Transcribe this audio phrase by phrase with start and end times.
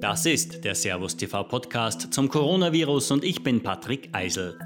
[0.00, 4.58] Das ist der Servus TV Podcast zum Coronavirus und ich bin Patrick Eisel.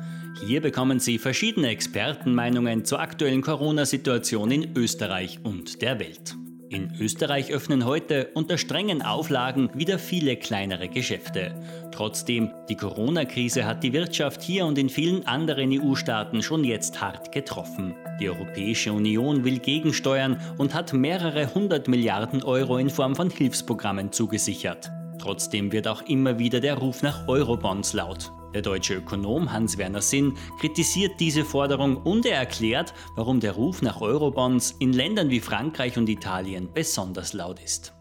[0.47, 6.37] Hier bekommen Sie verschiedene Expertenmeinungen zur aktuellen Corona-Situation in Österreich und der Welt.
[6.69, 11.53] In Österreich öffnen heute unter strengen Auflagen wieder viele kleinere Geschäfte.
[11.91, 17.33] Trotzdem, die Corona-Krise hat die Wirtschaft hier und in vielen anderen EU-Staaten schon jetzt hart
[17.33, 17.97] getroffen.
[18.21, 24.13] Die Europäische Union will gegensteuern und hat mehrere hundert Milliarden Euro in Form von Hilfsprogrammen
[24.13, 24.93] zugesichert.
[25.25, 28.31] Trotzdem wird auch immer wieder der Ruf nach Eurobonds laut.
[28.53, 34.03] Der deutsche Ökonom Hans-Werner Sinn kritisiert diese Forderung und er erklärt, warum der Ruf nach
[34.03, 37.95] Eurobonds in Ländern wie Frankreich und Italien besonders laut ist.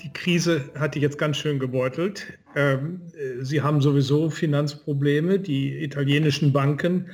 [0.00, 2.38] Die Krise hat die jetzt ganz schön gebeutelt.
[2.54, 3.00] Ähm,
[3.40, 5.40] sie haben sowieso Finanzprobleme.
[5.40, 7.10] Die italienischen Banken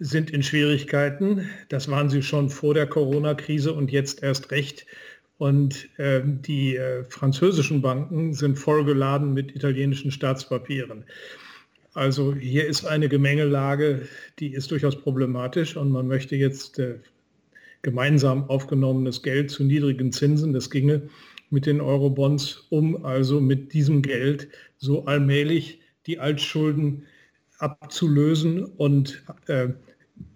[0.00, 1.48] sind in Schwierigkeiten.
[1.68, 4.84] Das waren sie schon vor der Corona-Krise und jetzt erst recht.
[5.42, 11.02] Und äh, die äh, französischen Banken sind vollgeladen mit italienischen Staatspapieren.
[11.94, 14.02] Also hier ist eine Gemengelage,
[14.38, 17.00] die ist durchaus problematisch und man möchte jetzt äh,
[17.82, 21.08] gemeinsam aufgenommenes Geld zu niedrigen Zinsen, das ginge
[21.50, 24.46] mit den Eurobonds, um also mit diesem Geld
[24.76, 27.02] so allmählich die Altschulden
[27.58, 29.70] abzulösen und äh,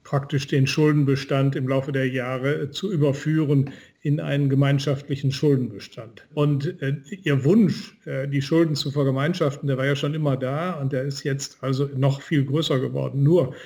[0.02, 3.70] praktisch den Schuldenbestand im Laufe der Jahre zu überführen
[4.06, 6.24] in einen gemeinschaftlichen Schuldenbestand.
[6.32, 10.74] Und äh, Ihr Wunsch, äh, die Schulden zu vergemeinschaften, der war ja schon immer da
[10.74, 13.24] und der ist jetzt also noch viel größer geworden.
[13.24, 13.56] Nur,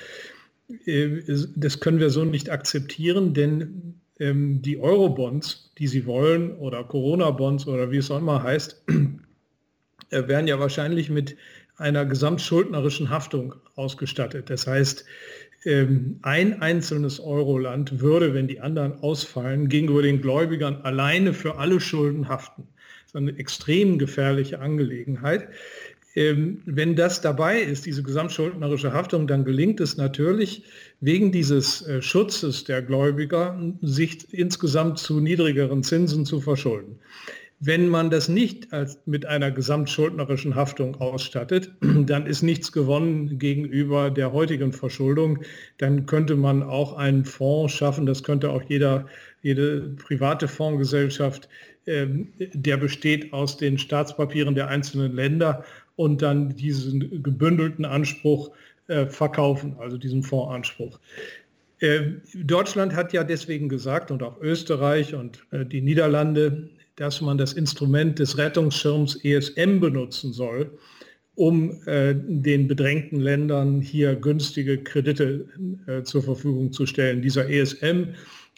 [0.87, 1.21] äh,
[1.55, 7.67] das können wir so nicht akzeptieren, denn ähm, die Eurobonds, die Sie wollen, oder Corona-Bonds
[7.67, 8.83] oder wie es auch immer heißt,
[10.09, 11.37] äh, werden ja wahrscheinlich mit
[11.81, 14.49] einer gesamtschuldnerischen Haftung ausgestattet.
[14.49, 15.05] Das heißt,
[15.65, 21.79] ähm, ein einzelnes Euroland würde, wenn die anderen ausfallen, gegenüber den Gläubigern alleine für alle
[21.79, 22.63] Schulden haften.
[23.03, 25.49] Das ist eine extrem gefährliche Angelegenheit.
[26.13, 30.63] Ähm, wenn das dabei ist, diese gesamtschuldnerische Haftung, dann gelingt es natürlich,
[30.99, 36.99] wegen dieses äh, Schutzes der Gläubiger sich insgesamt zu niedrigeren Zinsen zu verschulden.
[37.63, 44.09] Wenn man das nicht als, mit einer gesamtschuldnerischen Haftung ausstattet, dann ist nichts gewonnen gegenüber
[44.09, 45.43] der heutigen Verschuldung.
[45.77, 49.05] Dann könnte man auch einen Fonds schaffen, das könnte auch jeder,
[49.43, 51.49] jede private Fondsgesellschaft,
[51.85, 52.07] äh,
[52.39, 55.63] der besteht aus den Staatspapieren der einzelnen Länder
[55.95, 58.49] und dann diesen gebündelten Anspruch
[58.87, 60.99] äh, verkaufen, also diesen Fondsanspruch.
[61.77, 66.69] Äh, Deutschland hat ja deswegen gesagt und auch Österreich und äh, die Niederlande,
[67.01, 70.77] dass man das Instrument des Rettungsschirms ESM benutzen soll,
[71.33, 75.47] um äh, den bedrängten Ländern hier günstige Kredite
[75.87, 77.23] äh, zur Verfügung zu stellen.
[77.23, 78.09] Dieser ESM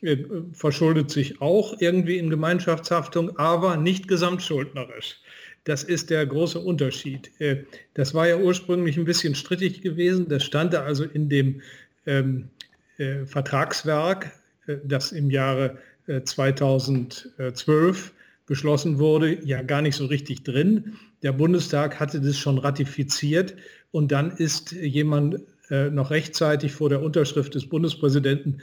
[0.02, 0.18] äh,
[0.52, 5.22] verschuldet sich auch irgendwie in Gemeinschaftshaftung, aber nicht gesamtschuldnerisch.
[5.64, 7.32] Das ist der große Unterschied.
[7.40, 10.28] Äh, das war ja ursprünglich ein bisschen strittig gewesen.
[10.28, 11.62] Das stand da also in dem
[12.06, 12.50] ähm,
[12.98, 14.34] äh, Vertragswerk,
[14.68, 15.78] äh, das im Jahre
[16.26, 18.12] 2012
[18.46, 20.96] beschlossen wurde, ja gar nicht so richtig drin.
[21.22, 23.56] Der Bundestag hatte das schon ratifiziert
[23.92, 25.40] und dann ist jemand
[25.70, 28.62] äh, noch rechtzeitig vor der Unterschrift des Bundespräsidenten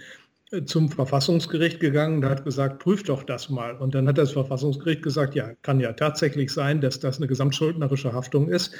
[0.50, 3.76] äh, zum Verfassungsgericht gegangen und hat gesagt, prüft doch das mal.
[3.76, 8.12] Und dann hat das Verfassungsgericht gesagt, ja, kann ja tatsächlich sein, dass das eine gesamtschuldnerische
[8.12, 8.74] Haftung ist.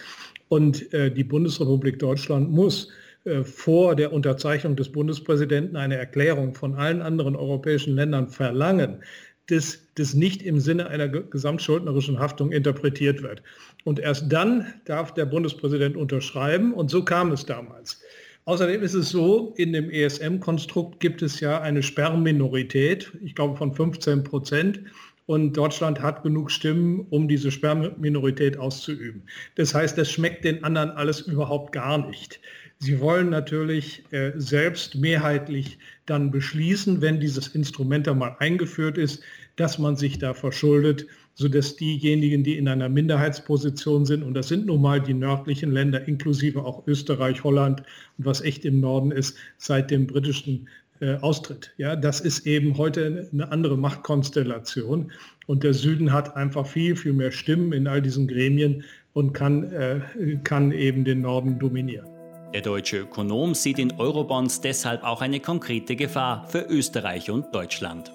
[0.49, 2.89] Und äh, die Bundesrepublik Deutschland muss
[3.25, 9.03] äh, vor der Unterzeichnung des Bundespräsidenten eine Erklärung von allen anderen europäischen Ländern verlangen,
[9.50, 13.43] das, das nicht im Sinne einer gesamtschuldnerischen Haftung interpretiert wird.
[13.84, 18.00] Und erst dann darf der Bundespräsident unterschreiben und so kam es damals.
[18.44, 23.75] Außerdem ist es so, in dem ESM-Konstrukt gibt es ja eine Sperrminorität, ich glaube von
[23.75, 24.81] 15 Prozent.
[25.27, 29.22] Und Deutschland hat genug Stimmen, um diese Sperrminorität auszuüben.
[29.55, 32.41] Das heißt, das schmeckt den anderen alles überhaupt gar nicht.
[32.82, 39.22] Sie wollen natürlich äh, selbst mehrheitlich dann beschließen, wenn dieses Instrument einmal eingeführt ist,
[39.56, 44.65] dass man sich da verschuldet, sodass diejenigen, die in einer Minderheitsposition sind, und das sind
[44.65, 47.82] nun mal die nördlichen Länder, inklusive auch Österreich, Holland
[48.16, 50.66] und was echt im Norden ist, seit dem britischen
[51.00, 51.74] äh, Austritt.
[51.76, 55.12] Ja, das ist eben heute eine andere Machtkonstellation
[55.47, 59.71] und der Süden hat einfach viel, viel mehr Stimmen in all diesen Gremien und kann,
[59.71, 60.00] äh,
[60.44, 62.20] kann eben den Norden dominieren.
[62.52, 68.10] Der deutsche Ökonom sieht in Eurobonds deshalb auch eine konkrete Gefahr für Österreich und Deutschland.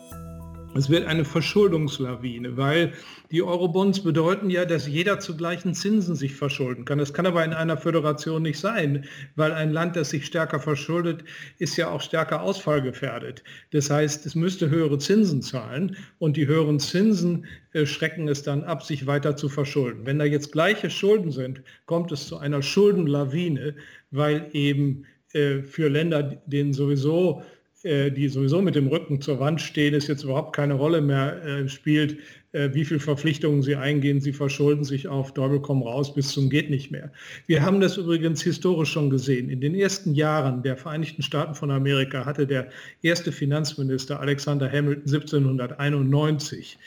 [0.77, 2.91] Es wird eine Verschuldungslawine, weil
[3.31, 6.97] die Eurobonds bedeuten ja, dass jeder zu gleichen Zinsen sich verschulden kann.
[6.97, 9.05] Das kann aber in einer Föderation nicht sein,
[9.37, 11.23] weil ein Land, das sich stärker verschuldet,
[11.59, 13.41] ist ja auch stärker ausfallgefährdet.
[13.71, 18.65] Das heißt, es müsste höhere Zinsen zahlen und die höheren Zinsen äh, schrecken es dann
[18.65, 20.05] ab, sich weiter zu verschulden.
[20.05, 23.75] Wenn da jetzt gleiche Schulden sind, kommt es zu einer Schuldenlawine,
[24.11, 27.43] weil eben äh, für Länder, denen sowieso
[27.85, 31.69] die sowieso mit dem Rücken zur Wand stehen, es jetzt überhaupt keine Rolle mehr äh,
[31.69, 32.17] spielt,
[32.51, 34.19] äh, wie viele Verpflichtungen sie eingehen.
[34.19, 37.11] Sie verschulden sich auf Teufel komm raus bis zum geht nicht mehr.
[37.45, 39.51] Wir haben das übrigens historisch schon gesehen.
[39.51, 42.69] In den ersten Jahren der Vereinigten Staaten von Amerika hatte der
[43.03, 46.77] erste Finanzminister Alexander Hamilton 1791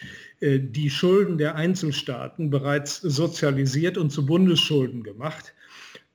[0.40, 5.52] die Schulden der Einzelstaaten bereits sozialisiert und zu Bundesschulden gemacht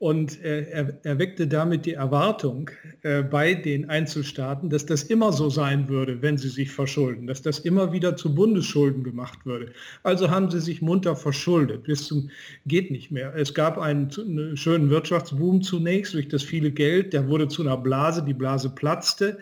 [0.03, 2.69] und er, er weckte damit die Erwartung
[3.03, 7.41] äh, bei den Einzelstaaten, dass das immer so sein würde, wenn sie sich verschulden, dass
[7.41, 9.71] das immer wieder zu Bundesschulden gemacht würde.
[10.03, 12.29] Also haben sie sich munter verschuldet, bis zum
[12.65, 13.33] geht nicht mehr.
[13.33, 14.11] Es gab einen
[14.57, 19.37] schönen Wirtschaftsboom zunächst durch das viele Geld, der wurde zu einer Blase, die Blase platzte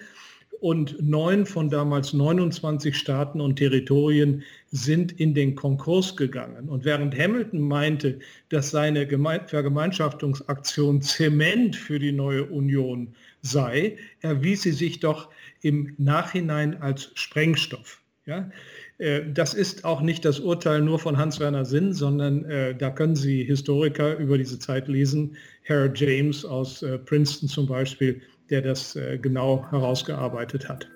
[0.61, 6.69] und neun von damals 29 Staaten und Territorien sind in den Konkurs gegangen.
[6.69, 8.19] Und während Hamilton meinte,
[8.49, 15.29] dass seine Vergemeinschaftungsaktion Zement für die neue Union sei, erwies sie sich doch
[15.61, 17.99] im Nachhinein als Sprengstoff.
[18.27, 18.51] Ja?
[18.99, 23.15] Äh, das ist auch nicht das Urteil nur von Hans-Werner Sinn, sondern äh, da können
[23.15, 25.35] Sie Historiker über diese Zeit lesen.
[25.67, 30.87] Harold James aus äh, Princeton zum Beispiel der das äh, genau herausgearbeitet hat.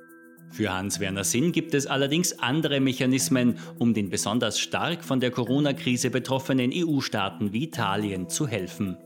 [0.51, 6.11] Für Hans-Werner Sinn gibt es allerdings andere Mechanismen, um den besonders stark von der Corona-Krise
[6.11, 8.97] betroffenen EU-Staaten wie Italien zu helfen.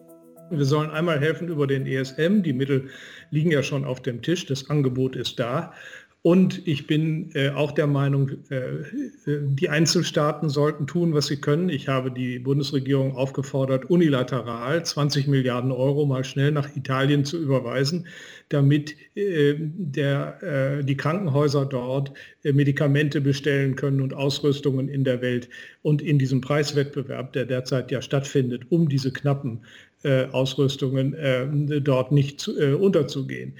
[0.52, 2.42] Wir sollen einmal helfen über den ESM.
[2.42, 2.90] Die Mittel
[3.30, 4.46] liegen ja schon auf dem Tisch.
[4.48, 5.74] Das Angebot ist da.
[6.22, 8.84] Und ich bin äh, auch der Meinung, äh,
[9.26, 11.70] die Einzelstaaten sollten tun, was sie können.
[11.70, 18.06] Ich habe die Bundesregierung aufgefordert, unilateral 20 Milliarden Euro mal schnell nach Italien zu überweisen,
[18.50, 20.44] damit äh, der,
[20.80, 22.12] äh, die Krankenhäuser dort
[22.44, 25.48] äh, Medikamente bestellen können und Ausrüstungen in der Welt
[25.84, 29.62] und in diesem Preiswettbewerb, der derzeit ja stattfindet, um diese knappen
[30.04, 31.16] äh, Ausrüstungen
[31.84, 33.54] dort nicht zu, unterzugehen.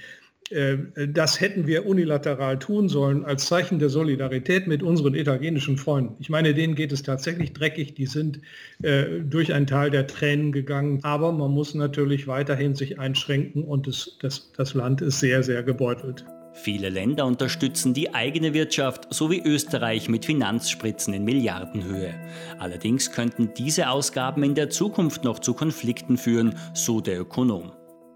[0.50, 6.16] Äh, das hätten wir unilateral tun sollen als Zeichen der Solidarität mit unseren italienischen Freunden.
[6.18, 8.40] Ich meine, denen geht es tatsächlich dreckig, die sind
[8.82, 13.86] äh, durch ein Tal der Tränen gegangen, aber man muss natürlich weiterhin sich einschränken und
[13.86, 16.24] das, das, das Land ist sehr, sehr gebeutelt.
[16.52, 22.12] Viele Länder unterstützen die eigene Wirtschaft, so wie Österreich mit Finanzspritzen in Milliardenhöhe.
[22.58, 27.70] Allerdings könnten diese Ausgaben in der Zukunft noch zu Konflikten führen, so der Ökonom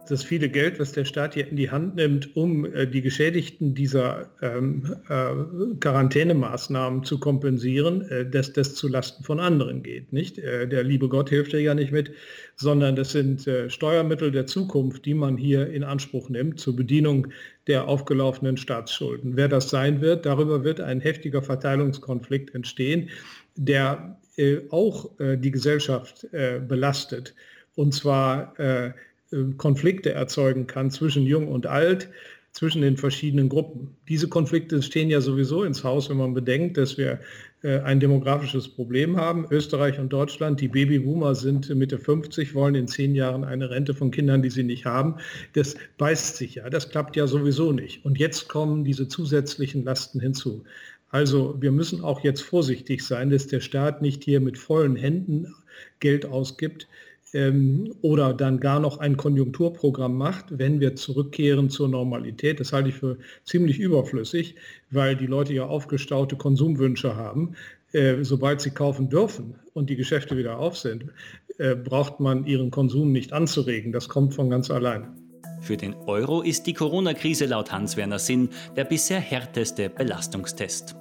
[0.07, 3.75] das viele Geld, was der Staat hier in die Hand nimmt, um äh, die Geschädigten
[3.75, 10.13] dieser ähm, äh, Quarantänemaßnahmen zu kompensieren, äh, dass das zu Lasten von anderen geht.
[10.13, 10.39] Nicht?
[10.39, 12.13] Äh, der liebe Gott hilft ja nicht mit,
[12.57, 17.29] sondern das sind äh, Steuermittel der Zukunft, die man hier in Anspruch nimmt zur Bedienung
[17.67, 19.37] der aufgelaufenen Staatsschulden.
[19.37, 23.09] Wer das sein wird, darüber wird ein heftiger Verteilungskonflikt entstehen,
[23.57, 27.35] der äh, auch die Gesellschaft belastet.
[27.77, 28.55] Und zwar
[29.57, 32.09] Konflikte erzeugen kann zwischen Jung und Alt,
[32.55, 33.97] zwischen den verschiedenen Gruppen.
[34.09, 37.19] Diese Konflikte stehen ja sowieso ins Haus, wenn man bedenkt, dass wir
[37.65, 39.47] äh, ein demografisches Problem haben.
[39.51, 44.13] Österreich und Deutschland, die Babyboomer sind Mitte 50, wollen in zehn Jahren eine Rente von
[44.13, 45.17] Kindern, die sie nicht haben.
[45.55, 48.05] Das beißt sich ja, das klappt ja sowieso nicht.
[48.05, 50.63] Und jetzt kommen diese zusätzlichen Lasten hinzu.
[51.11, 55.53] Also wir müssen auch jetzt vorsichtig sein, dass der Staat nicht hier mit vollen Händen
[55.99, 56.87] Geld ausgibt,
[57.35, 62.61] ähm, oder dann gar noch ein Konjunkturprogramm macht, wenn wir zurückkehren zur Normalität.
[62.61, 64.55] Das halte ich für ziemlich überflüssig,
[64.91, 67.55] weil die Leute ja aufgestaute Konsumwünsche haben.
[67.93, 71.07] Äh, sobald sie kaufen dürfen und die Geschäfte wieder auf sind,
[71.59, 73.93] äh, braucht man ihren Konsum nicht anzuregen.
[73.93, 75.09] Das kommt von ganz allein.
[75.61, 80.97] Für den Euro ist die Corona-Krise laut Hans-Werner Sinn der bisher härteste Belastungstest.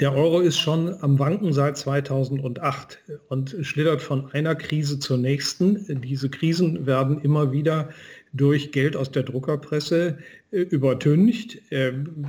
[0.00, 6.00] Der Euro ist schon am Wanken seit 2008 und schlittert von einer Krise zur nächsten.
[6.02, 7.88] Diese Krisen werden immer wieder
[8.32, 10.18] durch Geld aus der Druckerpresse
[10.50, 11.60] äh, übertüncht.
[11.70, 12.26] Ähm,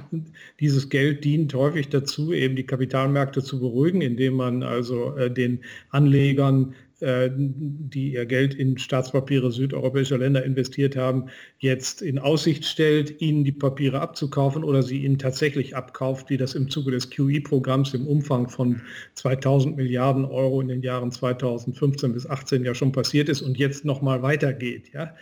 [0.60, 5.60] dieses Geld dient häufig dazu, eben die Kapitalmärkte zu beruhigen, indem man also äh, den
[5.90, 11.30] Anlegern äh, die ihr Geld in Staatspapiere südeuropäischer Länder investiert haben,
[11.60, 16.56] jetzt in Aussicht stellt, ihnen die Papiere abzukaufen oder sie ihnen tatsächlich abkauft, wie das
[16.56, 18.82] im Zuge des QE-Programms im Umfang von
[19.14, 23.86] 2000 Milliarden Euro in den Jahren 2015 bis 2018 ja schon passiert ist und jetzt
[23.86, 24.92] nochmal weitergeht.
[24.94, 25.16] Ja?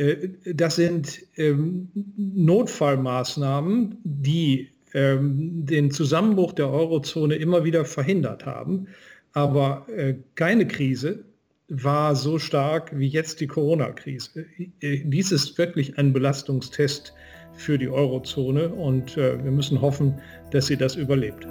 [0.00, 8.88] Äh, das sind ähm, Notfallmaßnahmen, die ähm, den Zusammenbruch der Eurozone immer wieder verhindert haben.
[9.32, 11.24] Aber äh, keine Krise
[11.68, 14.46] war so stark wie jetzt die Corona-Krise.
[14.80, 17.14] Äh, dies ist wirklich ein Belastungstest
[17.52, 20.18] für die Eurozone und wir müssen hoffen,
[20.52, 21.46] dass sie das überlebt.